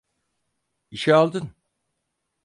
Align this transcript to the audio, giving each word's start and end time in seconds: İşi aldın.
İşi 0.91 1.13
aldın. 1.15 1.51